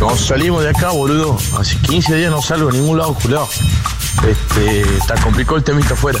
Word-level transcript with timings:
Cuando 0.00 0.16
salimos 0.16 0.62
de 0.62 0.70
acá, 0.70 0.92
boludo, 0.92 1.36
hace 1.58 1.76
15 1.76 2.14
días 2.16 2.30
no 2.30 2.40
salgo 2.40 2.70
a 2.70 2.72
ningún 2.72 2.96
lado, 2.96 3.12
culiao. 3.12 3.46
Este, 4.26 4.80
está 4.96 5.14
complicado 5.16 5.58
el 5.58 5.62
temita 5.62 5.92
afuera. 5.92 6.18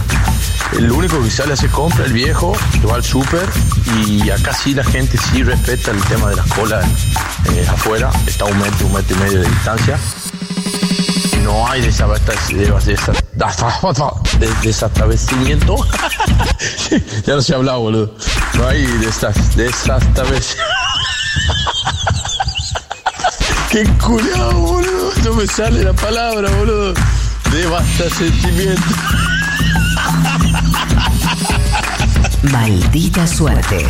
El 0.76 0.92
único 0.92 1.22
que 1.22 1.30
sale 1.30 1.52
a 1.52 1.54
hacer 1.54 1.70
compra, 1.70 2.04
el 2.04 2.12
viejo, 2.12 2.52
que 2.78 2.86
va 2.86 2.96
al 2.96 3.04
súper, 3.04 3.48
y 3.96 4.28
acá 4.28 4.52
sí 4.52 4.74
la 4.74 4.84
gente 4.84 5.16
sí 5.16 5.42
respeta 5.42 5.92
el 5.92 6.02
tema 6.04 6.28
de 6.28 6.36
las 6.36 6.46
colas 6.48 6.84
eh, 7.54 7.66
afuera, 7.70 8.10
está 8.26 8.44
un 8.44 8.58
metro, 8.58 8.86
un 8.86 8.92
metro 8.92 9.16
y 9.16 9.20
medio 9.20 9.40
de 9.40 9.48
distancia. 9.48 9.98
No 11.42 11.66
hay 11.66 11.80
desabastecimiento, 11.80 12.78
de, 12.80 14.50
desabastecimiento. 14.62 15.76
ya 17.26 17.34
no 17.34 17.40
se 17.40 17.54
ha 17.54 17.56
hablado, 17.56 17.80
boludo. 17.80 18.14
No 18.54 18.68
hay 18.68 18.82
desabastecimiento. 18.82 20.54
Qué 23.70 23.84
culiao, 24.04 24.52
boludo. 24.52 25.12
No 25.24 25.34
me 25.34 25.46
sale 25.46 25.84
la 25.84 25.92
palabra, 25.92 26.50
boludo. 26.56 26.92
Desabastecimiento. 27.52 28.82
Maldita 32.50 33.28
suerte. 33.28 33.86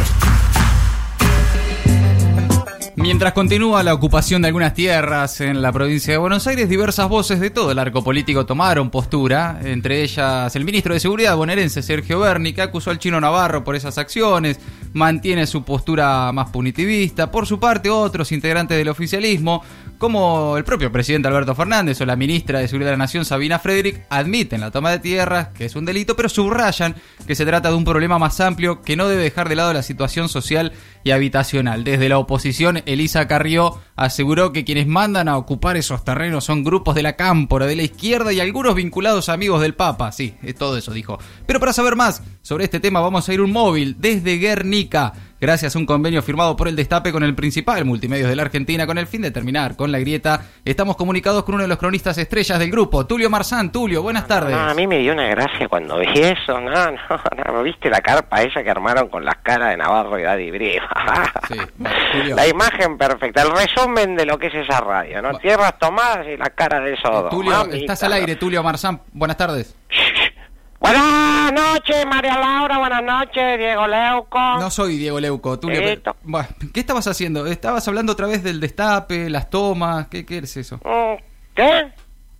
Mientras 2.96 3.32
continúa 3.32 3.82
la 3.82 3.94
ocupación 3.94 4.42
de 4.42 4.48
algunas 4.48 4.74
tierras 4.74 5.40
en 5.40 5.62
la 5.62 5.72
provincia 5.72 6.12
de 6.12 6.18
Buenos 6.18 6.46
Aires, 6.46 6.68
diversas 6.68 7.08
voces 7.08 7.40
de 7.40 7.48
todo 7.48 7.70
el 7.72 7.78
arco 7.78 8.04
político 8.04 8.44
tomaron 8.44 8.90
postura, 8.90 9.58
entre 9.64 10.02
ellas 10.02 10.54
el 10.54 10.66
ministro 10.66 10.92
de 10.92 11.00
Seguridad 11.00 11.34
bonaerense 11.34 11.82
Sergio 11.82 12.20
Berni, 12.20 12.52
que 12.52 12.60
acusó 12.60 12.90
al 12.90 12.98
chino 12.98 13.18
Navarro 13.18 13.64
por 13.64 13.74
esas 13.74 13.96
acciones, 13.96 14.60
mantiene 14.92 15.46
su 15.46 15.64
postura 15.64 16.32
más 16.32 16.50
punitivista. 16.50 17.30
Por 17.30 17.46
su 17.46 17.60
parte, 17.60 17.90
otros 17.90 18.32
integrantes 18.32 18.76
del 18.76 18.88
oficialismo, 18.88 19.62
como 19.98 20.56
el 20.56 20.64
propio 20.64 20.90
presidente 20.90 21.28
Alberto 21.28 21.54
Fernández 21.54 22.00
o 22.00 22.06
la 22.06 22.16
ministra 22.16 22.58
de 22.58 22.68
Seguridad 22.68 22.90
de 22.90 22.96
la 22.96 23.04
Nación 23.04 23.24
Sabina 23.24 23.58
Frederick, 23.58 24.06
admiten 24.10 24.60
la 24.60 24.70
toma 24.70 24.90
de 24.90 24.98
tierras, 24.98 25.48
que 25.48 25.66
es 25.66 25.76
un 25.76 25.84
delito, 25.84 26.16
pero 26.16 26.28
subrayan 26.28 26.94
que 27.26 27.34
se 27.34 27.46
trata 27.46 27.70
de 27.70 27.76
un 27.76 27.84
problema 27.84 28.18
más 28.18 28.40
amplio 28.40 28.82
que 28.82 28.96
no 28.96 29.08
debe 29.08 29.22
dejar 29.22 29.48
de 29.48 29.56
lado 29.56 29.72
la 29.72 29.82
situación 29.82 30.28
social 30.28 30.72
y 31.04 31.10
habitacional. 31.10 31.84
Desde 31.84 32.08
la 32.08 32.18
oposición, 32.18 32.82
Elisa 32.86 33.26
Carrió 33.26 33.80
aseguró 34.00 34.50
que 34.50 34.64
quienes 34.64 34.86
mandan 34.86 35.28
a 35.28 35.36
ocupar 35.36 35.76
esos 35.76 36.02
terrenos 36.04 36.44
son 36.44 36.64
grupos 36.64 36.94
de 36.94 37.02
la 37.02 37.16
cámpora, 37.16 37.66
de 37.66 37.76
la 37.76 37.82
izquierda 37.82 38.32
y 38.32 38.40
algunos 38.40 38.74
vinculados 38.74 39.28
amigos 39.28 39.60
del 39.60 39.74
Papa. 39.74 40.10
Sí, 40.10 40.34
todo 40.58 40.78
eso 40.78 40.94
dijo. 40.94 41.18
Pero 41.44 41.60
para 41.60 41.74
saber 41.74 41.96
más 41.96 42.22
sobre 42.40 42.64
este 42.64 42.80
tema 42.80 43.00
vamos 43.00 43.28
a 43.28 43.34
ir 43.34 43.42
un 43.42 43.52
móvil 43.52 43.96
desde 43.98 44.38
Guernica. 44.38 45.12
Gracias 45.40 45.74
a 45.74 45.78
un 45.78 45.86
convenio 45.86 46.20
firmado 46.20 46.54
por 46.54 46.68
el 46.68 46.76
Destape 46.76 47.12
con 47.12 47.22
el 47.22 47.34
principal 47.34 47.86
multimedios 47.86 48.28
de 48.28 48.36
la 48.36 48.42
Argentina 48.42 48.86
con 48.86 48.98
el 48.98 49.06
fin 49.06 49.22
de 49.22 49.30
terminar 49.30 49.74
con 49.74 49.90
la 49.90 49.98
grieta, 49.98 50.42
estamos 50.66 50.96
comunicados 50.96 51.44
con 51.44 51.54
uno 51.54 51.62
de 51.62 51.68
los 51.68 51.78
cronistas 51.78 52.18
estrellas 52.18 52.58
del 52.58 52.70
grupo, 52.70 53.06
Tulio 53.06 53.30
Marzán. 53.30 53.72
Tulio, 53.72 54.02
buenas 54.02 54.26
tardes. 54.26 54.54
No, 54.54 54.60
a 54.60 54.74
mí 54.74 54.86
me 54.86 54.98
dio 54.98 55.14
una 55.14 55.28
gracia 55.28 55.66
cuando 55.66 55.98
vi 55.98 56.08
eso, 56.14 56.60
no, 56.60 56.70
no, 56.90 57.52
no, 57.52 57.62
¿viste 57.62 57.88
la 57.88 58.02
carpa 58.02 58.42
esa 58.42 58.62
que 58.62 58.70
armaron 58.70 59.08
con 59.08 59.24
las 59.24 59.36
caras 59.36 59.70
de 59.70 59.78
Navarro 59.78 60.18
y 60.18 60.22
Daddy 60.24 60.50
Brieva? 60.50 60.88
Sí, 61.50 61.58
bueno. 61.78 62.36
La 62.36 62.46
imagen 62.46 62.98
perfecta, 62.98 63.42
el 63.42 63.50
resumen 63.50 64.14
de 64.16 64.26
lo 64.26 64.38
que 64.38 64.48
es 64.48 64.54
esa 64.54 64.80
radio, 64.80 65.22
¿no? 65.22 65.38
Tierras 65.38 65.78
tomadas 65.78 66.26
y 66.26 66.36
la 66.36 66.50
cara 66.50 66.80
de 66.80 66.96
Sodoma. 66.96 67.30
Tulio, 67.30 67.50
Mamita, 67.52 67.76
estás 67.76 68.02
al 68.02 68.12
aire, 68.12 68.36
Tulio 68.36 68.62
Marzán. 68.62 69.00
Buenas 69.12 69.36
tardes. 69.36 69.76
Buenas 70.80 71.52
noches, 71.52 72.06
María 72.06 72.38
Laura, 72.38 72.78
buenas 72.78 73.02
noches, 73.02 73.58
Diego 73.58 73.86
Leuco. 73.86 74.38
No 74.38 74.70
soy 74.70 74.96
Diego 74.96 75.20
Leuco. 75.20 75.54
Esto. 75.54 75.66
pero- 75.68 76.16
Buah, 76.22 76.46
¿Qué 76.72 76.80
estabas 76.80 77.06
haciendo? 77.06 77.46
Estabas 77.46 77.86
hablando 77.86 78.12
otra 78.12 78.26
vez 78.26 78.42
del 78.42 78.60
destape, 78.60 79.28
las 79.28 79.50
tomas. 79.50 80.06
¿Qué, 80.08 80.24
qué 80.24 80.38
es 80.38 80.56
eso? 80.56 80.76
Mm, 80.76 81.22
¿Qué? 81.54 81.92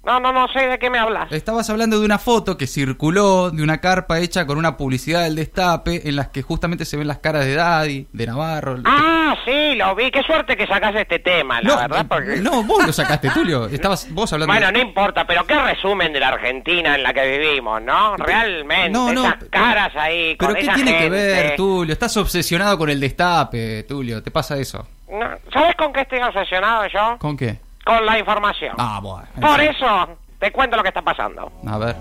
No, 0.02 0.18
no, 0.18 0.32
no 0.32 0.48
sé 0.48 0.66
de 0.66 0.78
qué 0.78 0.88
me 0.88 0.98
hablas. 0.98 1.30
Estabas 1.30 1.68
hablando 1.68 1.98
de 2.00 2.06
una 2.06 2.18
foto 2.18 2.56
que 2.56 2.66
circuló 2.66 3.50
de 3.50 3.62
una 3.62 3.78
carpa 3.83 4.18
hecha 4.18 4.46
con 4.46 4.56
una 4.56 4.78
publicidad 4.78 5.24
del 5.24 5.36
destape 5.36 6.08
en 6.08 6.16
las 6.16 6.28
que 6.28 6.40
justamente 6.40 6.86
se 6.86 6.96
ven 6.96 7.06
las 7.06 7.18
caras 7.18 7.44
de 7.44 7.55
Daddy, 7.55 8.06
de 8.10 8.27
Navarro. 8.27 8.78
Ah, 8.86 9.36
sí, 9.44 9.74
lo 9.74 9.94
vi. 9.94 10.10
Qué 10.10 10.22
suerte 10.22 10.56
que 10.56 10.66
sacas 10.66 10.94
este 10.96 11.18
tema, 11.18 11.60
la 11.60 11.68
no, 11.68 11.77
verdad, 11.77 12.06
porque... 12.08 12.36
no, 12.40 12.62
vos 12.62 12.86
lo 12.86 12.92
sacaste, 12.94 13.28
Tulio. 13.30 13.66
Estabas 13.66 14.10
vos 14.12 14.33
hablando 14.33 14.52
Bueno, 14.55 14.68
de- 14.68 14.72
no 14.72 14.78
importa, 14.80 15.27
pero 15.27 15.44
qué 15.46 15.58
resumen 15.58 16.14
de 16.14 16.20
la 16.20 16.28
Argentina 16.28 16.94
en 16.94 17.02
la 17.02 17.12
que 17.12 17.39
vivimos, 17.39 17.83
¿no? 17.83 18.16
Realmente, 18.16 18.89
No, 18.90 19.12
no, 19.12 19.27
esas 19.27 19.44
caras 19.50 19.94
ahí, 19.96 20.34
con 20.39 20.55
Pero 20.55 20.66
¿qué 20.66 20.74
tiene 20.77 20.96
que 20.98 21.10
ver, 21.10 21.56
Tulio? 21.56 21.92
Estás 21.92 22.16
obsesionado 22.16 22.78
con 22.78 22.89
el 22.89 22.98
destape, 22.98 23.83
Tulio. 23.83 24.22
¿Te 24.22 24.30
pasa 24.30 24.56
eso? 24.56 24.89
No, 25.10 25.27
¿Sabes 25.52 25.77
con 25.77 25.92
qué 25.92 26.00
estoy 26.00 26.20
obsesionado 26.20 26.86
yo? 26.86 27.18
¿Con 27.18 27.36
qué? 27.36 27.58
Con 27.90 28.06
la 28.06 28.20
información. 28.20 28.77
Ah, 28.78 29.01
bueno. 29.02 29.27
Por 29.40 29.61
eso 29.61 30.17
te 30.39 30.52
cuento 30.52 30.77
lo 30.77 30.83
que 30.84 30.90
está 30.90 31.02
pasando. 31.02 31.51
A 31.67 31.77
ver. 31.77 31.96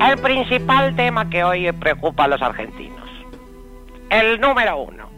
El 0.00 0.18
principal 0.22 0.94
tema 0.94 1.28
que 1.28 1.42
hoy 1.42 1.72
preocupa 1.72 2.24
a 2.24 2.28
los 2.28 2.40
argentinos. 2.40 3.10
El 4.08 4.40
número 4.40 4.76
uno. 4.76 5.08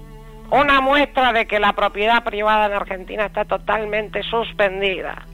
Una 0.50 0.80
muestra 0.80 1.34
de 1.34 1.46
que 1.46 1.60
la 1.60 1.74
propiedad 1.74 2.24
privada 2.24 2.64
en 2.64 2.72
Argentina 2.72 3.26
está 3.26 3.44
totalmente 3.44 4.22
suspendida. 4.22 5.26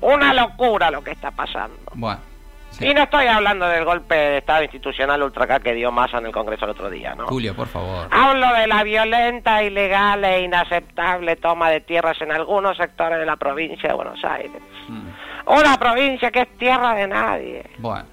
Una 0.00 0.32
locura 0.32 0.90
lo 0.90 1.04
que 1.04 1.10
está 1.10 1.30
pasando. 1.30 1.76
Bueno. 1.92 2.22
Sí. 2.78 2.86
Y 2.86 2.94
no 2.94 3.02
estoy 3.02 3.26
hablando 3.26 3.66
del 3.66 3.84
golpe 3.84 4.14
de 4.14 4.38
Estado 4.38 4.62
institucional 4.62 5.22
ultra 5.22 5.44
acá 5.44 5.60
que 5.60 5.72
dio 5.74 5.90
Massa 5.92 6.18
en 6.18 6.26
el 6.26 6.32
Congreso 6.32 6.64
el 6.64 6.72
otro 6.72 6.90
día, 6.90 7.14
¿no? 7.14 7.26
Tulio, 7.26 7.54
por 7.54 7.68
favor. 7.68 8.08
Hablo 8.10 8.52
de 8.54 8.66
la 8.66 8.82
violenta, 8.82 9.62
ilegal 9.62 10.24
e 10.24 10.42
inaceptable 10.42 11.36
toma 11.36 11.70
de 11.70 11.80
tierras 11.80 12.20
en 12.20 12.32
algunos 12.32 12.76
sectores 12.76 13.18
de 13.18 13.26
la 13.26 13.36
provincia 13.36 13.88
de 13.88 13.94
Buenos 13.94 14.22
Aires. 14.24 14.60
Mm, 14.88 15.08
Una 15.46 15.76
provincia 15.78 16.30
que 16.30 16.40
es 16.42 16.58
tierra 16.58 16.94
de 16.94 17.06
nadie. 17.06 17.70
Bueno. 17.78 18.06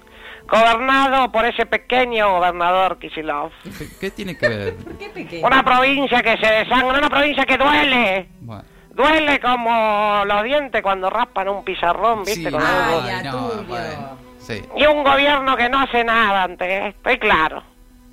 Gobernado 0.48 1.30
por 1.32 1.46
ese 1.46 1.64
pequeño 1.66 2.30
gobernador 2.32 2.98
Kisilov. 2.98 3.52
¿Qué, 3.62 3.86
qué 4.00 4.10
tiene 4.10 4.36
que 4.36 4.48
ver? 4.48 4.74
¿Qué 4.98 5.08
pequeño? 5.08 5.46
Una 5.46 5.62
provincia 5.62 6.20
que 6.22 6.36
se 6.36 6.52
desangra, 6.52 6.98
una 6.98 7.08
provincia 7.08 7.44
que 7.44 7.56
duele. 7.56 8.28
Bueno. 8.40 8.64
Duele 8.90 9.40
como 9.40 10.22
los 10.26 10.42
dientes 10.42 10.82
cuando 10.82 11.08
raspan 11.08 11.48
un 11.48 11.64
pizarrón, 11.64 12.24
¿viste? 12.24 12.50
Sí, 12.50 12.50
Con 12.50 12.60
algo. 12.62 13.00
Ay, 13.02 13.10
a 13.14 13.22
no, 13.32 13.48
bueno, 13.66 14.18
sí. 14.42 14.62
Y 14.76 14.86
un 14.86 15.02
gobierno 15.04 15.56
que 15.56 15.68
no 15.68 15.80
hace 15.80 16.04
nada 16.04 16.44
ante 16.44 16.88
esto, 16.88 17.10
y 17.10 17.18
claro. 17.18 17.62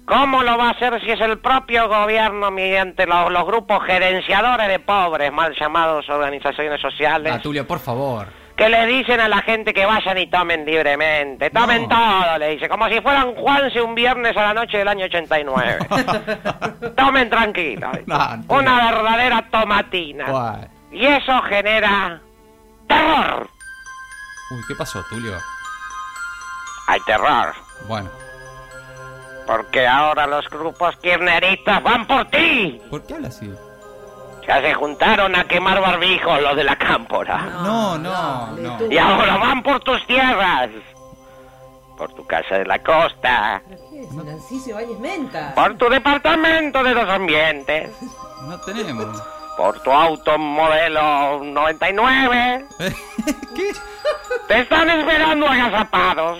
¿Cómo 0.06 0.42
lo 0.42 0.58
va 0.58 0.70
a 0.70 0.72
hacer 0.72 1.00
si 1.02 1.12
es 1.12 1.22
el 1.22 1.38
propio 1.38 1.88
gobierno 1.88 2.50
mediante 2.50 3.06
los, 3.06 3.32
los 3.32 3.46
grupos 3.46 3.84
gerenciadores 3.86 4.68
de 4.68 4.80
pobres, 4.80 5.32
mal 5.32 5.54
llamados 5.60 6.10
organizaciones 6.10 6.82
sociales, 6.82 7.32
Ah, 7.36 7.40
Tulio, 7.40 7.68
por 7.68 7.78
favor. 7.78 8.28
que 8.58 8.70
le 8.70 8.88
dicen 8.88 9.20
a 9.20 9.28
la 9.28 9.44
gente 9.44 9.72
que 9.72 9.86
vayan 9.86 10.18
y 10.18 10.26
tomen 10.26 10.66
libremente? 10.66 11.52
Tomen 11.52 11.84
No. 11.84 11.90
todo, 11.90 12.38
le 12.40 12.50
dice, 12.50 12.68
como 12.68 12.88
si 12.90 13.00
fueran 13.02 13.36
Juanse 13.36 13.80
un 13.84 13.94
viernes 13.94 14.36
a 14.36 14.42
la 14.42 14.54
noche 14.56 14.80
del 14.80 14.88
año 14.88 15.06
89. 15.06 15.78
tomen 16.98 17.30
tranquilo. 17.30 17.92
No. 18.08 18.18
Una 18.48 18.92
verdadera 18.92 19.48
tomatina. 19.52 20.68
Y 20.92 21.06
eso 21.06 21.40
genera 21.44 22.20
terror. 22.88 23.48
Uy, 24.52 24.62
¿qué 24.68 24.74
pasó, 24.76 25.04
Tulio? 25.08 25.34
Hay 26.90 27.00
terror. 27.02 27.54
Bueno. 27.88 28.10
Porque 29.46 29.88
ahora 29.88 30.26
los 30.26 30.50
grupos 30.50 30.98
kirchneristas 30.98 31.84
van 31.84 32.08
por 32.08 32.26
ti. 32.32 32.82
¿Por 32.90 33.04
qué 33.04 33.14
habla 33.14 33.28
así? 33.28 33.54
Ya 34.48 34.60
se 34.60 34.74
juntaron 34.74 35.36
a 35.36 35.44
quemar 35.44 35.80
barbijos 35.82 36.42
los 36.42 36.56
de 36.56 36.64
la 36.64 36.76
cámpora. 36.76 37.38
No, 37.62 37.96
no, 38.00 38.48
no. 38.54 38.92
Y 38.92 38.98
ahora 38.98 39.38
van 39.38 39.62
por 39.62 39.80
tus 39.82 40.04
tierras. 40.08 40.72
Por 41.96 42.12
tu 42.14 42.26
casa 42.26 42.58
de 42.58 42.66
la 42.66 42.82
costa. 42.82 43.62
¿Qué 43.92 44.02
es? 44.02 44.12
Narciso 44.12 44.72
Ibáñez 44.72 45.00
Menta. 45.00 45.54
Por 45.54 45.78
tu 45.78 45.90
departamento 45.90 46.84
de 46.84 46.94
dos 46.96 47.08
ambientes. 47.08 47.92
No 48.48 48.60
tenemos. 48.62 49.22
Por 49.56 49.80
tu 49.82 49.92
auto 49.92 50.40
modelo 50.40 51.44
99. 51.44 52.66
¿Qué? 53.56 53.74
Te 54.48 54.62
están 54.62 54.90
esperando 54.90 55.48
agazapados. 55.48 56.40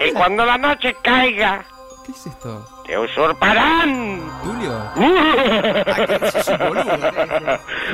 Y 0.00 0.12
cuando 0.12 0.44
la 0.44 0.58
noche 0.58 0.94
caiga, 1.02 1.64
¿Qué 2.04 2.12
es 2.12 2.26
esto? 2.26 2.66
te 2.86 2.98
usurparán. 2.98 4.20
Tulio. 4.42 4.76
¿A 4.76 6.06
qué 6.06 6.30
sos 6.30 6.48
un 6.48 6.58
boludo? 6.58 6.94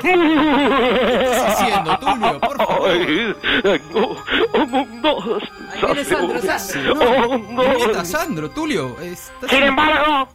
¿Qué 0.03 1.23
estás 1.23 1.61
haciendo, 1.61 1.99
Tulio? 1.99 2.41
Por 2.41 2.57
favor. 2.57 2.91
Ay. 2.91 3.35
Ahí 5.83 5.85
viene 5.87 6.05
Sandro, 6.05 6.41
Sandro. 6.41 7.39
No. 7.51 8.01
A 8.01 8.05
Sandro, 8.05 8.51
Tulio. 8.51 8.97
Sin 9.49 9.63
embargo, 9.63 10.29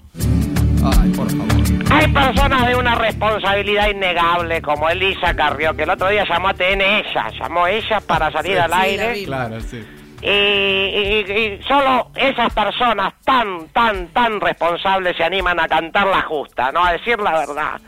Ay, 0.83 1.09
por 1.11 1.29
favor. 1.29 1.91
hay 1.91 2.07
personas 2.13 2.67
de 2.67 2.75
una 2.75 2.95
responsabilidad 2.95 3.89
innegable, 3.89 4.61
como 4.61 4.89
Elisa 4.89 5.35
Carrió, 5.35 5.75
que 5.75 5.83
el 5.83 5.89
otro 5.89 6.07
día 6.09 6.23
llamó 6.29 6.49
a 6.49 6.53
TN 6.53 6.81
ella, 6.81 7.29
llamó 7.39 7.67
ella 7.67 7.99
para 8.01 8.31
salir 8.31 8.59
al 8.59 8.71
sí, 8.71 8.77
aire. 8.79 9.23
Claro, 9.25 9.59
sí. 9.61 9.85
Y, 10.25 10.29
y- 10.29 11.31
y 11.59 11.63
solo 11.67 12.09
esas 12.15 12.51
personas 12.53 13.13
tan, 13.23 13.67
tan, 13.69 14.07
tan 14.07 14.41
responsables 14.41 15.15
se 15.15 15.23
animan 15.23 15.59
a 15.59 15.67
cantar 15.67 16.07
la 16.07 16.23
justa, 16.23 16.71
¿no? 16.71 16.83
A 16.83 16.93
decir 16.93 17.19
la 17.19 17.31
verdad. 17.37 17.79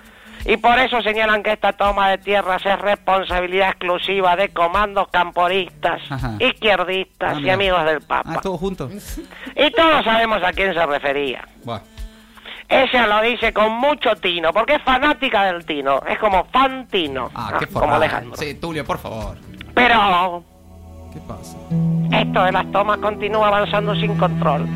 Y 0.45 0.55
por 0.57 0.77
eso 0.77 1.01
señalan 1.01 1.41
que 1.41 1.51
esta 1.53 1.73
toma 1.73 2.09
de 2.11 2.19
tierras 2.19 2.63
es 2.65 2.79
responsabilidad 2.79 3.69
exclusiva 3.69 4.35
de 4.35 4.49
comandos 4.49 5.07
camporistas, 5.09 5.99
Ajá. 6.09 6.35
izquierdistas 6.39 7.37
Ah, 7.37 7.41
y 7.41 7.49
amigos 7.49 7.83
del 7.85 8.01
Papa. 8.01 8.33
Ah, 8.35 8.39
todos 8.41 8.59
juntos. 8.59 9.19
Y 9.55 9.71
todos 9.71 10.05
sabemos 10.05 10.41
a 10.43 10.53
quién 10.53 10.73
se 10.73 10.85
refería. 10.85 11.43
Buah. 11.63 11.81
Ella 12.69 13.07
lo 13.07 13.21
dice 13.21 13.51
con 13.51 13.71
mucho 13.73 14.15
tino, 14.17 14.53
porque 14.53 14.75
es 14.75 14.81
fanática 14.83 15.45
del 15.45 15.65
tino. 15.65 16.01
Es 16.07 16.19
como 16.19 16.45
fantino, 16.45 17.31
Ah, 17.33 17.49
¿no? 17.53 17.59
qué 17.59 17.65
como 17.67 17.79
formal. 17.79 18.03
Alejandro. 18.03 18.35
Sí, 18.37 18.53
Tulio, 18.55 18.85
por 18.85 18.99
favor. 18.99 19.37
Pero 19.73 20.43
¿Qué 21.17 21.23
pasa? 21.27 21.57
esto 22.11 22.43
de 22.43 22.51
las 22.51 22.71
tomas 22.71 22.99
continúa 22.99 23.47
avanzando 23.47 23.95
sin 23.95 24.15
control. 24.17 24.67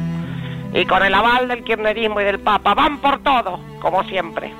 Y 0.73 0.85
con 0.85 1.03
el 1.03 1.13
aval 1.13 1.47
del 1.47 1.63
kirchnerismo 1.63 2.19
y 2.19 2.23
del 2.23 2.39
Papa 2.39 2.73
van 2.73 2.97
por 2.97 3.19
todo, 3.19 3.59
como 3.79 4.03
siempre. 4.05 4.51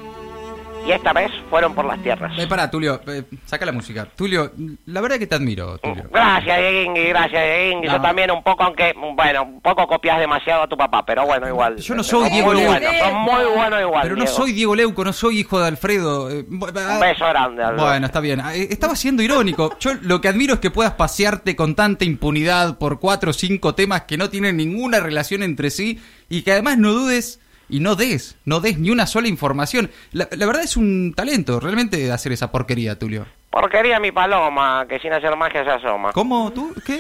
Y 0.88 0.92
esta 0.92 1.14
vez 1.14 1.32
fueron 1.50 1.76
por 1.76 1.86
las 1.86 2.02
tierras. 2.02 2.32
Eh, 2.40 2.48
pará, 2.48 2.70
Tulio, 2.72 3.00
eh, 3.08 3.24
saca 3.46 3.66
la 3.66 3.72
música. 3.72 4.06
Tulio, 4.16 4.52
la 4.88 5.00
verdad 5.02 5.20
que 5.20 5.28
te 5.28 5.36
admiro, 5.36 5.78
Tulio. 5.78 6.06
Gracias, 6.12 6.58
Dieguingui, 6.60 7.04
gracias, 7.10 7.44
Dieguingui. 7.44 7.88
Yo 7.88 8.02
también 8.02 8.32
un 8.32 8.42
poco, 8.42 8.64
aunque, 8.64 8.94
bueno, 9.16 9.44
un 9.44 9.62
poco 9.62 9.86
copias 9.88 10.20
demasiado 10.20 10.64
a 10.64 10.68
tu 10.68 10.76
papá, 10.76 11.06
pero 11.06 11.26
bueno, 11.26 11.48
igual. 11.48 11.78
Yo 11.78 11.94
no 11.94 12.04
soy 12.04 12.30
Diego 12.32 12.48
buenos, 12.54 12.84
Son 13.00 13.14
muy 13.16 13.44
buenos 13.56 13.82
igual, 13.82 14.02
Pero 14.04 14.16
no 14.16 14.24
Diego. 14.24 14.38
soy 14.38 14.52
Diego 14.54 14.76
Leuco, 14.76 15.04
no 15.06 15.14
soy 15.14 15.40
hijo 15.40 15.60
de 15.60 15.68
Alfredo. 15.68 16.32
eh, 16.32 16.46
Un 16.50 16.60
beso 17.00 17.26
grande, 17.28 17.64
Aldo. 17.64 17.84
Bueno, 17.84 18.06
está 18.08 18.20
bien. 18.20 18.42
Ah, 18.42 18.56
eh, 18.56 18.68
Estaba 18.72 18.96
siendo 18.96 19.22
irónico. 19.22 19.78
Yo 19.80 19.92
lo 20.02 20.20
que 20.22 20.30
admiro 20.30 20.56
es 20.56 20.60
que 20.62 20.72
puedas 20.72 20.94
pasearte 20.94 21.56
con 21.56 21.76
tanta 21.76 22.06
impunidad 22.06 22.78
por 22.80 23.00
cuatro 23.00 23.32
o 23.32 23.34
cinco 23.34 23.76
temas 23.76 24.04
que 24.04 24.18
no 24.18 24.30
tienen 24.30 24.58
ninguna 24.58 25.00
relación 25.00 25.44
entre 25.44 25.70
sí 25.70 26.02
y 26.30 26.42
que 26.44 26.54
además 26.54 26.78
no 26.78 26.92
dudes 26.94 27.40
y 27.72 27.80
no 27.80 27.96
des, 27.96 28.38
no 28.46 28.60
des 28.60 28.78
ni 28.78 28.92
una 28.92 29.08
sola 29.08 29.28
información. 29.28 29.90
La, 30.12 30.28
la 30.32 30.46
verdad 30.46 30.64
es 30.64 30.78
un 30.78 31.14
talento, 31.16 31.60
realmente, 31.60 32.12
hacer 32.12 32.34
esa 32.34 32.52
porquería, 32.52 33.00
Tulio. 33.00 33.26
Porquería 33.50 34.00
mi 34.00 34.12
paloma, 34.12 34.86
que 34.88 35.00
sin 35.00 35.12
hacer 35.14 35.36
magia 35.36 35.64
se 35.64 35.72
asoma. 35.72 36.12
¿Cómo? 36.12 36.52
¿Tú? 36.52 36.74
¿Qué? 36.86 37.00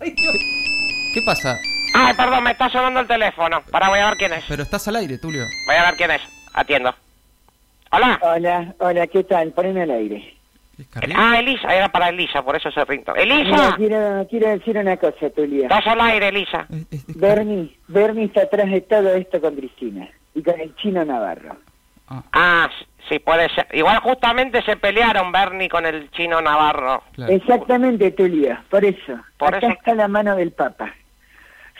¿Qué 0.00 1.22
pasa? 1.26 1.58
Ay, 1.94 2.14
perdón, 2.14 2.44
me 2.44 2.52
está 2.52 2.70
sonando 2.70 3.00
el 3.00 3.06
teléfono. 3.06 3.62
Para, 3.70 3.88
voy 3.88 3.98
a 3.98 4.06
ver 4.06 4.16
quién 4.16 4.32
es. 4.32 4.44
Pero 4.48 4.62
estás 4.62 4.86
al 4.88 4.96
aire, 4.96 5.18
Tulio. 5.18 5.44
Voy 5.66 5.74
a 5.74 5.82
ver 5.82 5.96
quién 5.96 6.12
es. 6.12 6.22
Atiendo. 6.54 6.94
Hola. 7.90 8.18
Hola, 8.22 8.74
hola, 8.78 9.06
¿qué 9.08 9.24
tal? 9.24 9.50
Poneme 9.50 9.82
al 9.82 9.90
aire. 9.90 10.39
Ah, 11.16 11.38
Elisa, 11.38 11.74
era 11.74 11.88
para 11.90 12.08
Elisa, 12.08 12.42
por 12.42 12.56
eso 12.56 12.68
ese 12.68 12.84
rinto. 12.84 13.12
Mira, 13.14 13.22
¡Elisa! 13.24 13.74
quiero, 13.76 14.26
quiero 14.28 14.48
decir 14.50 14.78
una 14.78 14.96
cosa, 14.96 15.30
Tulia. 15.30 15.62
Estás 15.64 15.86
al 15.86 16.00
aire, 16.00 16.28
Elisa. 16.28 16.66
Bernie, 17.16 17.76
Bernie 17.88 18.24
está 18.26 18.42
atrás 18.42 18.70
de 18.70 18.80
todo 18.82 19.14
esto 19.14 19.40
con 19.40 19.54
Cristina 19.56 20.08
y 20.34 20.42
con 20.42 20.60
el 20.60 20.74
chino 20.76 21.04
Navarro. 21.04 21.56
ah, 22.08 22.22
Ah, 22.32 22.70
sí, 23.08 23.18
puede 23.18 23.48
ser. 23.54 23.66
Igual 23.72 23.98
justamente 24.00 24.62
se 24.62 24.76
pelearon 24.76 25.32
Bernie 25.32 25.68
con 25.68 25.86
el 25.86 26.10
chino 26.10 26.40
Navarro. 26.40 27.02
claro. 27.12 27.32
Exactamente, 27.32 28.10
Tulia, 28.12 28.62
por 28.70 28.84
eso. 28.84 29.20
Por 29.38 29.54
Acá 29.54 29.66
eso- 29.68 29.76
está 29.76 29.94
la 29.94 30.08
mano 30.08 30.36
del 30.36 30.52
Papa. 30.52 30.94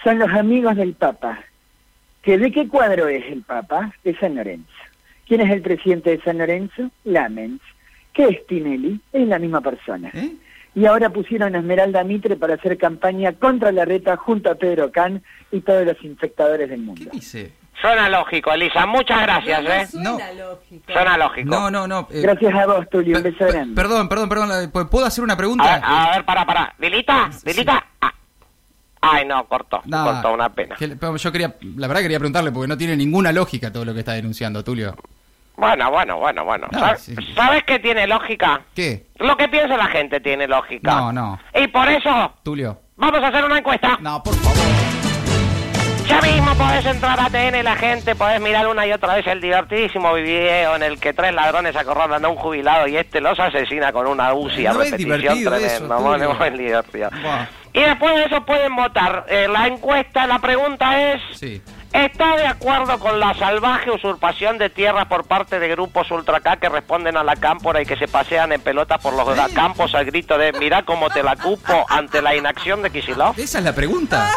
Son 0.05 0.19
los 0.19 0.31
amigos 0.31 0.76
del 0.76 0.94
Papa. 0.94 1.41
¿Que 2.23 2.37
¿De 2.38 2.50
qué 2.52 2.69
cuadro 2.69 3.08
es 3.08 3.25
el 3.32 3.43
Papa? 3.43 3.93
De 4.05 4.14
San 4.19 4.35
Lorenzo. 4.37 4.69
¿Quién 5.26 5.41
es 5.43 5.50
el 5.50 5.62
presidente 5.62 6.11
de 6.11 6.23
San 6.23 6.38
Lorenzo? 6.38 6.91
Lamens. 7.05 7.61
¿Qué 8.12 8.25
es 8.29 8.47
Tinelli? 8.47 9.01
Es 9.12 9.27
la 9.29 9.39
misma 9.39 9.61
persona. 9.61 10.11
¿Eh? 10.15 10.35
Y 10.75 10.87
ahora 10.87 11.11
pusieron 11.11 11.55
a 11.55 11.59
Esmeralda 11.59 12.05
Mitre 12.05 12.37
para 12.37 12.55
hacer 12.55 12.79
campaña 12.79 13.33
contra 13.33 13.73
la 13.73 13.85
reta 13.85 14.17
junto 14.17 14.51
a 14.51 14.55
Pedro 14.55 14.91
Can 14.93 15.23
y 15.51 15.61
todos 15.61 15.85
los 15.85 15.97
infectadores 16.05 16.69
del 16.69 16.81
¿Qué 16.81 16.85
mundo. 16.87 17.11
dice? 17.12 17.53
Suena 17.81 18.09
lógico, 18.11 18.53
Elisa. 18.53 18.85
Muchas 18.87 19.23
gracias, 19.23 19.62
no, 19.65 19.71
¿eh? 19.73 19.87
suena 19.87 20.11
No. 20.11 20.19
lógico. 20.51 20.93
Suena 20.93 21.17
lógico. 21.17 21.49
No, 21.49 21.71
no, 21.71 21.89
no. 21.89 22.09
eh, 22.12 22.21
Gracias 22.21 22.55
a 22.55 22.67
vos, 22.67 22.89
Tulio. 22.91 23.17
Un 23.17 23.23
per- 23.23 23.33
beso 23.33 23.45
per- 23.47 23.55
grande. 23.55 23.75
Perdón, 23.75 24.09
perdón, 24.09 24.29
perdón. 24.29 24.51
eh, 24.53 24.69
¿Puedo 24.91 25.07
hacer 25.07 25.25
una 25.25 25.33
A 25.33 25.37
ver, 25.37 25.39
pregunta? 25.39 25.75
a 25.83 26.11
ver, 26.17 26.25
para, 26.27 26.45
para. 26.45 26.75
¿Dilita? 26.79 27.31
¿Dilita? 27.45 27.85
Ah. 28.01 28.12
Ay, 29.01 29.27
no, 29.27 29.47
cortó. 29.49 29.81
Cortó, 29.91 30.35
una 30.35 30.53
pena. 30.53 30.77
que- 30.77 30.89
pero 30.89 31.17
yo 31.17 31.33
quería, 31.33 31.57
la 31.77 31.87
verdad 31.89 32.03
quería 32.03 32.19
preguntarle 32.19 32.53
porque 32.53 32.69
no 32.69 32.77
tiene 32.77 32.97
ninguna 32.97 33.33
lógica 33.33 33.73
todo 33.73 33.85
lo 33.87 33.95
que 33.95 34.01
está 34.01 34.12
denunciando, 34.12 34.62
Tulio. 34.62 34.95
Bueno, 35.61 35.91
bueno, 35.91 36.17
bueno, 36.19 36.45
bueno. 36.45 36.67
No, 36.73 36.79
¿Sabes, 36.79 37.03
sí. 37.03 37.15
¿Sabes 37.35 37.62
qué 37.65 37.79
tiene 37.79 38.07
lógica? 38.07 38.62
¿Qué? 38.75 39.07
Lo 39.19 39.37
que 39.37 39.47
piensa 39.49 39.77
la 39.77 39.87
gente 39.87 40.19
tiene 40.21 40.49
lógica. 40.49 40.91
No, 40.91 41.12
no. 41.12 41.39
Y 41.55 41.67
por 41.69 41.87
eso 41.89 42.33
Tulio. 42.43 42.81
vamos 42.97 43.23
a 43.23 43.29
hacer 43.29 43.45
una 43.45 43.59
encuesta. 43.59 43.99
No, 44.01 44.23
por 44.23 44.35
favor. 44.35 44.57
Ya 46.09 46.21
mismo 46.23 46.53
podés 46.57 46.85
entrar 46.87 47.21
a 47.21 47.31
TN 47.31 47.62
la 47.62 47.77
gente, 47.77 48.17
podés 48.17 48.41
mirar 48.41 48.67
una 48.67 48.85
y 48.85 48.91
otra 48.91 49.15
vez 49.15 49.25
el 49.29 49.41
divertidísimo 49.41 50.12
video 50.15 50.75
en 50.75 50.83
el 50.83 50.99
que 50.99 51.12
tres 51.12 51.33
ladrones 51.33 51.77
acorralan 51.77 52.25
a 52.25 52.29
un 52.29 52.35
jubilado 52.35 52.89
y 52.89 52.97
este 52.97 53.21
los 53.21 53.39
asesina 53.39 53.93
con 53.93 54.09
una 54.09 54.35
UCI 54.35 54.67
a 54.67 54.73
No 54.73 54.81
repetición 54.81 55.21
tremenda. 55.21 55.57
eso, 55.59 55.87
Bueno, 56.01 56.35
muy 56.35 56.51
divertido. 56.59 57.11
Y 57.73 57.81
después 57.81 58.17
de 58.17 58.25
eso 58.25 58.45
pueden 58.45 58.75
votar. 58.75 59.25
Eh, 59.29 59.47
la 59.49 59.69
encuesta, 59.69 60.27
la 60.27 60.41
pregunta 60.41 61.12
es... 61.12 61.23
Sí. 61.39 61.62
¿Está 61.92 62.37
de 62.37 62.46
acuerdo 62.46 62.98
con 63.00 63.19
la 63.19 63.34
salvaje 63.34 63.90
usurpación 63.90 64.58
de 64.58 64.70
tierras 64.70 65.06
por 65.06 65.26
parte 65.26 65.58
de 65.58 65.69
grupos 65.69 66.10
ultra 66.10 66.40
K 66.40 66.56
que 66.56 66.69
responden 66.69 67.16
a 67.16 67.25
la 67.25 67.34
cámpora 67.34 67.82
y 67.82 67.87
que 67.87 67.96
se 67.96 68.06
pasean 68.06 68.52
en 68.52 68.60
pelota 68.60 68.98
por 68.98 69.12
los 69.14 69.28
campos 69.52 69.94
al 69.94 70.04
grito 70.04 70.38
de 70.38 70.52
mirá 70.52 70.84
cómo 70.84 71.10
te 71.10 71.22
la 71.22 71.37
cupo 71.37 71.84
ante 71.88 72.22
la 72.22 72.37
inacción 72.37 72.82
de 72.82 72.90
Kicillof? 72.90 73.38
Esa 73.38 73.58
es 73.58 73.64
la 73.64 73.75
pregunta. 73.75 74.31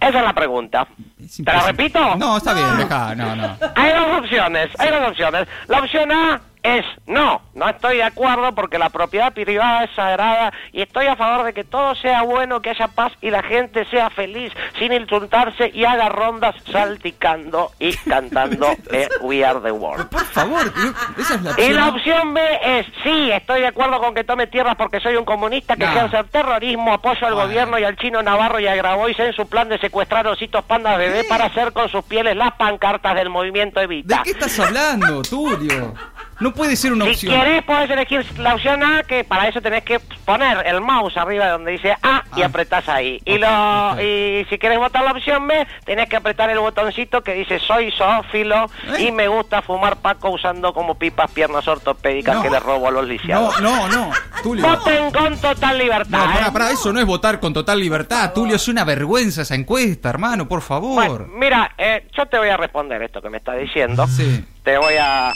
Esa 0.00 0.18
es 0.18 0.24
la 0.24 0.32
pregunta. 0.34 0.86
Es 1.20 1.36
¿Te 1.38 1.42
la 1.42 1.60
repito? 1.60 2.16
No, 2.16 2.36
está 2.36 2.54
bien, 2.54 2.76
deja, 2.76 3.14
no, 3.16 3.34
no. 3.34 3.56
Hay 3.74 3.92
dos 3.92 4.18
opciones, 4.20 4.68
hay 4.78 4.90
dos 4.90 5.08
opciones. 5.08 5.48
La 5.66 5.80
opción 5.80 6.12
A 6.12 6.40
es 6.66 6.84
no, 7.06 7.40
no 7.54 7.68
estoy 7.68 7.96
de 7.98 8.02
acuerdo 8.04 8.54
porque 8.54 8.78
la 8.78 8.90
propiedad 8.90 9.32
privada 9.32 9.84
es 9.84 9.90
sagrada 9.94 10.52
y 10.72 10.82
estoy 10.82 11.06
a 11.06 11.16
favor 11.16 11.44
de 11.46 11.52
que 11.54 11.64
todo 11.64 11.94
sea 11.94 12.22
bueno, 12.22 12.60
que 12.60 12.70
haya 12.70 12.88
paz 12.88 13.12
y 13.20 13.30
la 13.30 13.42
gente 13.42 13.84
sea 13.86 14.10
feliz 14.10 14.52
sin 14.78 14.92
insultarse 14.92 15.70
y 15.72 15.84
haga 15.84 16.08
rondas 16.08 16.54
salticando 16.70 17.70
y 17.78 17.94
cantando 17.96 18.68
eh, 18.92 19.08
We 19.20 19.44
Are 19.44 19.60
the 19.60 19.70
World. 19.72 20.08
Por 20.08 20.24
favor, 20.26 20.72
esa 21.18 21.34
es 21.34 21.42
la 21.42 21.50
Y 21.50 21.52
opción. 21.52 21.74
la 21.76 21.88
opción 21.88 22.34
B 22.34 22.40
es, 22.62 22.86
sí, 23.02 23.30
estoy 23.32 23.60
de 23.60 23.66
acuerdo 23.68 24.00
con 24.00 24.14
que 24.14 24.24
tome 24.24 24.46
tierras 24.46 24.76
porque 24.76 25.00
soy 25.00 25.16
un 25.16 25.24
comunista, 25.24 25.76
que 25.76 25.84
No. 25.84 25.90
ejerce 25.92 26.18
el 26.18 26.26
terrorismo, 26.28 26.92
apoyo 26.92 27.26
al 27.26 27.34
gobierno 27.34 27.78
y 27.78 27.84
al 27.84 27.96
chino 27.96 28.22
Navarro 28.22 28.58
y 28.60 28.66
a 28.66 28.74
Grabois 28.74 29.18
en 29.18 29.32
su 29.32 29.48
plan 29.48 29.68
de 29.68 29.78
secuestrar 29.78 30.26
ositos 30.26 30.64
pandas 30.64 30.98
bebé 30.98 31.24
para 31.24 31.46
hacer 31.46 31.72
con 31.72 31.88
sus 31.88 32.04
pieles 32.04 32.36
las 32.36 32.52
pancartas 32.52 33.14
del 33.14 33.30
movimiento 33.30 33.78
¿De 33.80 33.84
Evita. 33.84 34.22
qué 34.24 34.30
estás 34.30 34.58
hablando, 34.60 35.22
Tulio? 35.22 35.94
No 36.40 36.52
puede 36.52 36.76
ser 36.76 36.92
una 36.92 37.04
Si 37.06 37.10
opción. 37.12 37.34
querés 37.40 37.62
podés 37.64 37.90
elegir 37.90 38.24
la 38.38 38.54
opción 38.54 38.82
A, 38.84 39.02
que 39.04 39.24
para 39.24 39.48
eso 39.48 39.60
tenés 39.62 39.84
que 39.84 39.98
poner 40.24 40.66
el 40.66 40.80
mouse 40.80 41.16
arriba 41.16 41.48
donde 41.48 41.72
dice 41.72 41.92
A 42.02 42.24
y 42.36 42.42
Ah. 42.42 42.46
apretás 42.46 42.88
ahí. 42.88 43.20
Y, 43.24 43.38
lo, 43.38 44.00
y 44.00 44.44
si 44.50 44.58
querés 44.58 44.78
votar 44.78 45.02
la 45.04 45.12
opción 45.12 45.46
B, 45.48 45.66
tenés 45.84 46.08
que 46.08 46.16
apretar 46.16 46.50
el 46.50 46.58
botoncito 46.58 47.22
que 47.22 47.32
dice 47.34 47.58
soy 47.58 47.90
zoófilo 47.92 48.66
¿Eh? 48.98 49.04
y 49.04 49.12
me 49.12 49.28
gusta 49.28 49.62
fumar 49.62 49.96
paco 49.96 50.30
usando 50.30 50.72
como 50.74 50.96
pipas 50.96 51.30
piernas 51.30 51.66
ortopédicas 51.66 52.36
No. 52.36 52.42
que 52.42 52.50
le 52.50 52.60
robo 52.60 52.88
a 52.88 52.90
los 52.90 53.06
lisiados. 53.06 53.60
No, 53.62 53.88
no, 53.88 53.88
no, 53.88 54.10
Tulio. 54.42 54.66
Voten 54.68 55.10
con 55.12 55.38
total 55.40 55.78
libertad. 55.78 56.18
No, 56.26 56.32
para, 56.34 56.46
¿eh? 56.48 56.52
para, 56.52 56.70
eso 56.70 56.92
no 56.92 57.00
es 57.00 57.06
votar 57.06 57.40
con 57.40 57.54
total 57.54 57.80
libertad. 57.80 58.32
Tulio, 58.34 58.56
es 58.56 58.68
una 58.68 58.84
vergüenza 58.84 59.42
esa 59.42 59.54
encuesta, 59.54 60.10
hermano, 60.10 60.46
por 60.46 60.60
Bueno, 60.68 60.90
favor. 61.06 61.28
mira, 61.28 61.72
eh, 61.78 62.06
yo 62.16 62.26
te 62.26 62.36
voy 62.38 62.48
a 62.50 62.56
responder 62.56 63.02
esto 63.02 63.22
que 63.22 63.30
me 63.30 63.38
está 63.38 63.54
diciendo. 63.54 64.06
Sí. 64.06 64.44
Te 64.62 64.76
voy 64.78 64.94
a... 65.00 65.30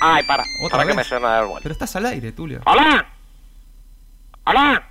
Ay, 0.00 0.22
para, 0.24 0.44
¿Otra 0.62 0.78
para 0.78 0.82
que 0.84 0.88
vez? 0.88 0.96
me 0.96 1.04
suena 1.04 1.40
vuelo. 1.42 1.60
Pero 1.62 1.72
estás 1.72 1.94
al 1.96 2.06
aire, 2.06 2.32
Tulio. 2.32 2.60
¡Hola! 2.66 3.06
¡Hola! 4.44 4.88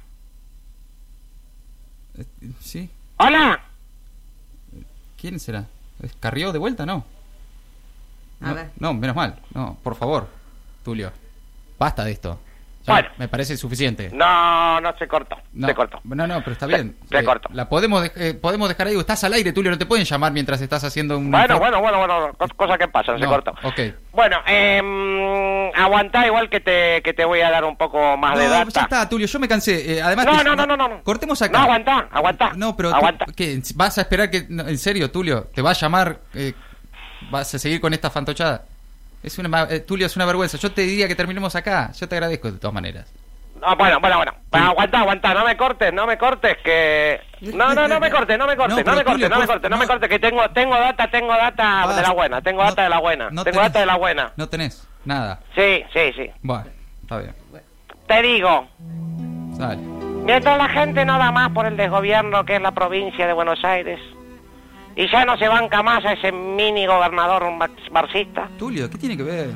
Eh, 2.18 2.26
¿Sí? 2.60 2.90
¡Hola! 3.18 3.60
¿Quién 5.20 5.40
será? 5.40 5.66
¿Es 6.02 6.14
Carrió 6.20 6.52
de 6.52 6.60
vuelta? 6.60 6.86
No. 6.86 7.06
A 8.42 8.50
no, 8.50 8.56
ver. 8.56 8.70
no, 8.80 8.94
menos 8.94 9.16
mal. 9.16 9.40
No, 9.54 9.78
por 9.84 9.96
favor, 9.96 10.28
Tulio. 10.84 11.12
Basta 11.80 12.04
de 12.04 12.12
esto. 12.12 12.40
Ya 12.88 12.94
Bueno. 12.94 13.10
Me 13.18 13.28
parece 13.28 13.58
suficiente. 13.58 14.10
No, 14.14 14.80
no 14.80 14.98
se 14.98 15.08
cortó. 15.08 15.36
No, 15.54 15.68
Se 15.68 15.76
cortó. 15.76 16.00
No, 16.06 16.26
no, 16.26 16.40
pero 16.40 16.54
está 16.54 16.66
bien. 16.68 16.96
Se 17.10 17.20
Eh, 17.20 17.24
cortó. 17.26 17.50
La 17.52 17.68
podemos, 17.68 18.02
dej- 18.04 18.14
eh, 18.16 18.34
podemos 18.34 18.70
dejar 18.70 18.88
ahí. 18.88 18.98
Estás 18.98 19.24
al 19.26 19.34
aire, 19.34 19.52
Tulio. 19.52 19.70
No 19.72 19.78
te 19.78 19.86
pueden 19.86 20.06
llamar 20.06 20.32
mientras 20.32 20.62
estás 20.62 20.84
haciendo 20.86 21.18
un. 21.18 21.30
Bueno, 21.30 21.60
bueno, 21.60 21.82
bueno, 21.82 21.98
bueno, 22.00 22.32
cos- 22.38 22.54
cosa 22.56 22.78
que 22.78 22.88
pasa, 22.88 23.14
se 23.18 23.24
No, 23.26 23.30
cortó. 23.30 23.52
ok. 23.64 23.80
Bueno, 24.14 24.38
eh, 24.48 25.72
aguantá 25.76 26.26
igual 26.26 26.50
que 26.50 26.60
te, 26.60 27.02
que 27.04 27.14
te 27.14 27.26
voy 27.26 27.42
a 27.42 27.50
dar 27.52 27.66
un 27.66 27.76
poco 27.78 28.16
más 28.18 28.36
No, 28.36 28.40
de 28.42 28.46
ya 28.50 28.66
data. 28.66 28.82
está, 28.82 29.10
Tulio. 29.10 29.28
Yo 29.28 29.40
me 29.40 29.48
cansé. 29.48 29.98
Eh, 29.98 30.02
además, 30.02 30.26
No, 30.26 30.38
te- 30.38 30.44
no, 30.46 30.56
no, 30.56 30.66
no, 30.66 30.78
no. 30.78 31.04
Cortemos 31.04 31.42
acá. 31.42 31.58
No, 31.58 31.64
aguantá, 31.66 32.08
aguantá. 32.12 32.52
No, 32.56 32.76
pero 32.76 32.90
tú- 32.92 32.96
Aguantá. 32.96 33.26
¿qué? 33.36 33.62
¿Vas 33.76 33.98
a 33.98 34.02
esperar 34.02 34.30
que.? 34.32 34.46
no, 34.50 34.68
en 34.68 34.78
serio, 34.78 35.12
Tulio, 35.12 35.44
¿te 35.54 35.62
va 35.62 35.72
a 35.72 35.74
llamar? 35.74 36.20
eh, 36.34 36.54
¿Vas 37.32 37.54
a 37.54 37.60
seguir 37.60 37.82
con 37.82 37.94
esta 37.94 38.10
fantochada? 38.10 38.66
Es 39.24 39.38
una, 39.40 39.64
eh, 39.70 39.80
Tulio, 39.82 40.06
es 40.06 40.16
una 40.16 40.26
vergüenza. 40.26 40.58
Yo 40.58 40.72
te 40.72 40.82
diría 40.84 41.08
que 41.08 41.16
terminemos 41.16 41.56
acá. 41.56 41.92
Yo 41.94 42.08
te 42.08 42.16
agradezco 42.16 42.52
de 42.52 42.60
todas 42.60 42.74
maneras. 42.74 43.12
No, 43.60 43.76
bueno, 43.76 44.00
bueno, 44.00 44.18
bueno. 44.18 44.34
Pues 44.52 44.62
aguanta, 44.64 45.00
aguanta, 45.00 45.34
no 45.34 45.44
me 45.44 45.58
cortes, 45.58 45.92
no 45.92 46.06
me 46.06 46.16
cortes, 46.18 46.58
que... 46.64 47.20
No, 47.42 47.74
no, 47.74 47.88
no 47.88 48.00
me 48.00 48.12
cortes, 48.12 48.38
no 48.38 48.46
me 48.46 48.56
cortes, 48.56 48.86
No, 48.86 48.96
me 48.96 49.04
cortes, 49.04 49.30
no 49.30 49.40
me 49.40 49.48
cortes, 49.48 49.70
no 49.72 49.78
me 49.78 49.86
no. 49.86 49.88
cortes, 49.92 50.10
que 50.10 50.20
tengo, 50.20 50.48
tengo 50.52 50.76
data, 50.76 51.10
tengo 51.10 51.30
data 51.36 51.88
de 51.96 52.02
la 52.04 52.12
buena, 52.12 52.42
tengo 52.44 52.62
No- 52.62 52.70
data 52.70 52.84
de 52.84 52.90
la 52.90 53.00
buena, 53.00 53.30
no 53.32 53.44
tengo 53.44 53.58
tenés- 53.60 53.64
data 53.64 53.80
de 53.80 53.86
la 53.88 53.96
buena. 53.98 54.32
No 54.38 54.48
tenés 54.48 54.88
nada. 55.06 55.40
Sí, 55.56 55.84
sí, 55.92 56.14
sí. 56.16 56.30
Bueno, 56.44 56.66
está 57.02 57.18
bien. 57.18 57.34
Te 58.08 58.22
digo, 58.22 58.68
Dale. 59.58 59.78
mientras 60.24 60.56
la 60.60 60.70
gente 60.70 61.04
no 61.04 61.18
da 61.18 61.32
más 61.32 61.50
por 61.50 61.66
el 61.66 61.76
desgobierno 61.78 62.46
que 62.46 62.58
es 62.58 62.62
la 62.62 62.72
provincia 62.74 63.26
de 63.26 63.34
Buenos 63.34 63.64
Aires, 63.66 64.00
y 64.98 65.08
ya 65.10 65.24
no 65.24 65.38
se 65.38 65.48
banca 65.48 65.82
más 65.82 66.04
a 66.04 66.12
ese 66.14 66.32
mini 66.34 66.86
gobernador 66.86 67.50
mar- 67.52 67.70
marxista, 67.92 68.50
Tulio, 68.60 68.90
¿qué 68.90 68.98
tiene 68.98 69.16
que 69.16 69.24
ver? 69.24 69.50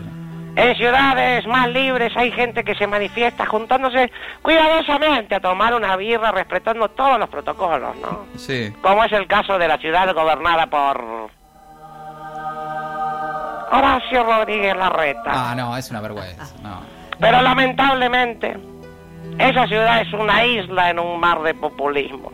En 0.55 0.75
ciudades 0.75 1.47
más 1.47 1.67
libres 1.69 2.11
hay 2.15 2.29
gente 2.31 2.63
que 2.65 2.75
se 2.75 2.85
manifiesta 2.85 3.45
juntándose 3.45 4.11
cuidadosamente 4.41 5.35
a 5.35 5.39
tomar 5.39 5.73
una 5.73 5.95
birra 5.95 6.31
respetando 6.31 6.89
todos 6.89 7.17
los 7.17 7.29
protocolos, 7.29 7.95
¿no? 7.97 8.25
Sí. 8.37 8.71
Como 8.81 9.03
es 9.05 9.11
el 9.13 9.27
caso 9.27 9.57
de 9.57 9.67
la 9.69 9.77
ciudad 9.77 10.13
gobernada 10.13 10.67
por 10.67 11.29
Horacio 13.71 14.23
Rodríguez 14.25 14.75
Larreta. 14.75 15.21
Ah, 15.27 15.55
no, 15.55 15.75
es 15.77 15.89
una 15.89 16.01
vergüenza. 16.01 16.53
No. 16.61 16.81
Pero 17.19 17.41
lamentablemente, 17.41 18.57
esa 19.39 19.65
ciudad 19.67 20.01
es 20.01 20.11
una 20.13 20.45
isla 20.45 20.89
en 20.89 20.99
un 20.99 21.17
mar 21.19 21.41
de 21.43 21.53
populismo. 21.53 22.31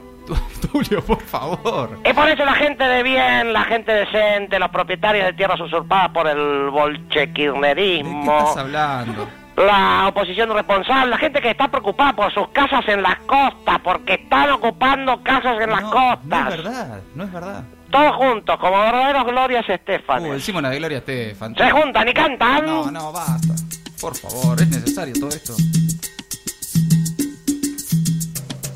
Tulio, 0.71 1.03
por 1.03 1.21
favor. 1.21 1.99
Y 2.03 2.13
por 2.13 2.29
eso 2.29 2.45
la 2.45 2.55
gente 2.55 2.83
de 2.83 3.03
bien, 3.03 3.53
la 3.53 3.63
gente 3.63 3.91
decente, 3.91 4.59
los 4.59 4.69
propietarios 4.69 5.25
de 5.25 5.33
tierras 5.33 5.59
usurpadas 5.59 6.09
por 6.09 6.27
el 6.27 6.37
¿De 6.37 6.63
qué 6.63 6.69
bolchequirnerismo, 6.71 8.37
estás 8.37 8.57
hablando? 8.57 9.27
la 9.57 10.07
oposición 10.07 10.53
responsable, 10.53 11.09
la 11.09 11.17
gente 11.17 11.41
que 11.41 11.49
está 11.49 11.67
preocupada 11.67 12.13
por 12.13 12.31
sus 12.31 12.47
casas 12.49 12.87
en 12.87 13.01
las 13.01 13.17
costas, 13.21 13.79
porque 13.83 14.13
están 14.13 14.51
ocupando 14.51 15.23
casas 15.23 15.59
en 15.59 15.71
las 15.71 15.81
costas. 15.81 16.21
No 16.23 16.37
es 16.37 16.63
verdad, 16.63 17.01
no 17.15 17.23
es 17.23 17.31
verdad. 17.31 17.63
Todos 17.89 18.15
juntos, 18.17 18.59
como 18.59 18.79
verdaderos 18.79 19.25
glorias 19.25 19.67
Estefan. 19.67 20.25
Uh, 20.25 20.33
decimos 20.33 20.61
la 20.61 20.69
de 20.69 20.77
Gloria 20.77 20.97
Estefan. 20.99 21.55
Se 21.55 21.71
juntan 21.71 22.07
y 22.07 22.13
cantan. 22.13 22.65
No, 22.65 22.91
no, 22.91 23.11
basta. 23.11 23.53
Por 23.99 24.15
favor, 24.15 24.61
es 24.61 24.67
necesario 24.69 25.13
todo 25.19 25.29
esto. 25.29 25.53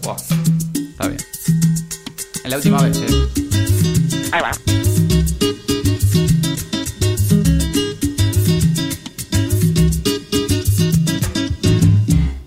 Buah, 0.01 0.15
está 0.15 1.07
bien. 1.07 1.70
Es 2.51 2.65
la 2.65 2.73
última 2.73 2.81
vez, 2.81 2.97
¿eh? 2.97 4.29
Ahí 4.33 4.41
va. 4.41 4.51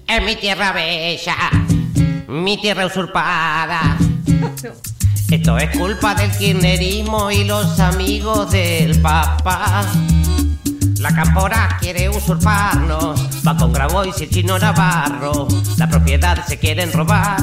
En 0.07 0.27
mi 0.27 0.37
tierra 0.37 0.73
bella, 0.73 1.37
mi 2.29 2.61
tierra 2.61 2.85
usurpada. 2.85 3.97
Esto 5.31 5.57
es 5.57 5.75
culpa 5.75 6.15
del 6.15 6.31
kirchnerismo 6.33 7.31
y 7.31 7.45
los 7.45 7.81
amigos 7.81 8.51
del 8.51 9.01
Papa. 9.01 9.87
La 11.01 11.15
campora 11.15 11.79
quiere 11.81 12.11
usurparnos, 12.11 13.47
va 13.47 13.57
con 13.57 13.73
Grabois 13.73 14.21
y 14.21 14.25
el 14.25 14.31
chino 14.31 14.59
Navarro. 14.59 15.49
La 15.79 15.89
propiedad 15.89 16.47
se 16.47 16.59
quieren 16.59 16.93
robar, 16.93 17.39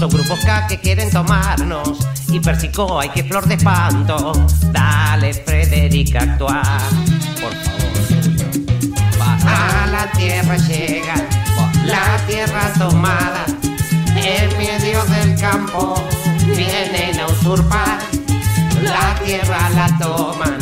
son 0.00 0.08
grupos 0.08 0.40
K 0.40 0.66
que 0.66 0.80
quieren 0.80 1.10
tomarnos. 1.10 1.98
Y 2.28 2.40
Persico 2.40 2.98
hay 2.98 3.10
que 3.10 3.22
flor 3.22 3.46
de 3.46 3.54
espanto. 3.54 4.32
Dale, 4.72 5.34
Frederica, 5.34 6.20
actuar. 6.22 6.80
Por 7.40 7.52
favor. 7.52 9.18
Basta. 9.18 9.82
A 9.82 9.86
la 9.88 10.10
tierra 10.12 10.56
llega, 10.56 11.14
la 11.84 12.16
tierra 12.26 12.72
tomada, 12.78 13.44
en 14.16 14.56
medio 14.56 15.04
del 15.04 15.38
campo 15.38 16.02
vienen 16.46 17.20
a 17.20 17.26
usurpar, 17.26 17.98
la 18.82 19.14
tierra 19.22 19.68
la 19.70 19.98
toman, 19.98 20.58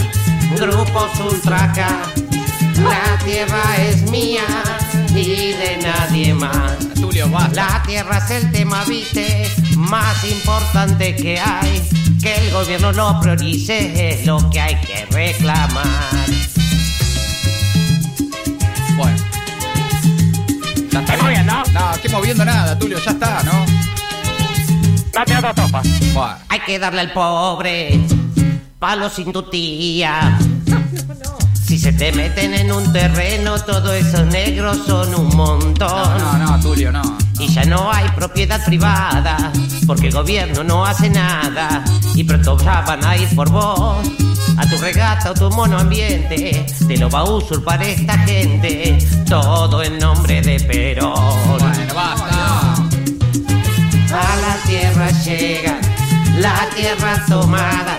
grupos 0.57 1.11
ultraca, 1.21 1.89
la 2.83 3.25
tierra 3.25 3.77
es 3.79 4.03
mía 4.11 4.43
y 5.21 5.53
de 5.53 5.79
nadie 5.83 6.35
más. 6.35 6.79
Tulio, 6.95 7.29
basta. 7.31 7.55
La 7.55 7.83
tierra 7.83 8.19
es 8.19 8.31
el 8.31 8.51
tema, 8.53 8.85
viste, 8.85 9.51
más 9.77 10.25
importante 10.25 11.17
que 11.17 11.39
hay, 11.39 11.83
que 12.21 12.35
el 12.37 12.53
gobierno 12.53 12.93
lo 12.93 13.21
priorice, 13.21 14.11
es 14.11 14.27
lo 14.27 14.49
que 14.51 14.61
hay 14.61 14.77
que 14.81 15.07
reclamar. 15.07 15.87
Bueno. 18.97 19.17
Está 20.77 21.01
Estoy 21.01 21.17
moviendo. 21.23 21.53
No, 21.73 21.93
estoy 21.95 22.11
moviendo 22.11 22.45
nada, 22.45 22.79
Tulio, 22.79 22.99
ya 22.99 23.11
está, 23.11 23.43
¿no? 23.43 23.67
No 25.15 25.25
te 25.25 25.37
otra 25.37 25.55
tropa. 25.55 25.83
Bueno. 26.15 26.37
Hay 26.49 26.61
que 26.61 26.79
darle 26.79 27.01
al 27.01 27.13
pobre 27.13 28.01
palo 28.79 29.11
sin 29.11 29.33
tu 29.33 29.43
tía. 29.43 30.39
Si 31.79 31.85
se 31.85 31.93
te 31.93 32.11
meten 32.11 32.55
en 32.55 32.73
un 32.73 32.93
terreno, 32.93 33.57
todos 33.61 33.93
esos 33.93 34.27
negros 34.27 34.79
son 34.85 35.15
un 35.15 35.37
montón. 35.37 36.19
No, 36.19 36.33
no, 36.37 36.57
no, 36.57 36.61
Tulio, 36.61 36.91
no. 36.91 37.17
Y 37.39 37.47
ya 37.47 37.65
no 37.67 37.93
hay 37.93 38.09
propiedad 38.17 38.65
privada, 38.65 39.53
porque 39.87 40.09
el 40.09 40.13
gobierno 40.13 40.65
no 40.65 40.85
hace 40.85 41.09
nada. 41.09 41.85
Y 42.17 42.25
pronto 42.25 42.59
ya 42.59 42.81
van 42.81 43.05
a 43.05 43.17
ir 43.17 43.33
por 43.33 43.49
vos. 43.51 44.05
A 44.57 44.69
tu 44.69 44.77
regata 44.79 45.31
o 45.31 45.35
tu 45.35 45.51
mono 45.51 45.79
ambiente, 45.79 46.67
te 46.89 46.97
lo 46.97 47.09
va 47.09 47.21
a 47.21 47.31
usurpar 47.31 47.81
esta 47.81 48.19
gente. 48.27 48.99
Todo 49.29 49.81
en 49.81 50.01
nombre 50.01 50.43
de 50.43 50.59
Perón. 50.59 51.15
Bueno, 51.61 51.95
basta. 51.95 52.75
A 54.11 54.37
la 54.37 54.57
tierra 54.67 55.11
llega, 55.23 55.79
la 56.39 56.69
tierra 56.75 57.25
tomada, 57.29 57.97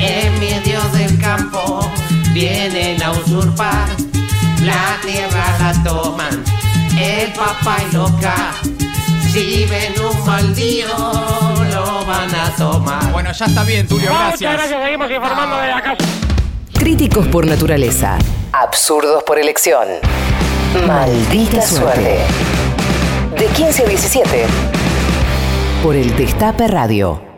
en 0.00 0.40
medio 0.40 0.80
del 0.94 1.18
campo 1.18 1.92
vienen 2.32 3.02
a 3.02 3.12
usurpar, 3.12 3.88
la 4.62 4.98
tierra 5.04 5.44
la 5.58 5.82
toman, 5.84 6.42
el 6.98 7.32
papá 7.32 7.76
y 7.90 7.94
loca, 7.94 8.34
si 9.32 9.64
ven 9.66 9.94
un 10.00 10.26
mal 10.26 10.54
día 10.54 10.86
lo 10.88 12.04
van 12.06 12.34
a 12.34 12.50
tomar. 12.56 13.10
Bueno, 13.12 13.32
ya 13.32 13.46
está 13.46 13.64
bien, 13.64 13.86
Tulio, 13.86 14.10
Muchas 14.10 14.40
gracias. 14.40 14.52
gracias, 14.52 14.82
seguimos 14.82 15.10
informando 15.10 15.56
de 15.56 15.68
la 15.68 15.82
casa. 15.82 16.04
Críticos 16.74 17.26
por 17.28 17.46
naturaleza. 17.46 18.18
Absurdos 18.52 19.22
por 19.22 19.38
elección. 19.38 19.86
Maldita 20.86 21.62
suerte. 21.62 22.18
De 23.38 23.46
15 23.46 23.84
a 23.84 23.86
17. 23.86 24.46
Por 25.82 25.96
el 25.96 26.14
Destape 26.16 26.68
Radio. 26.68 27.31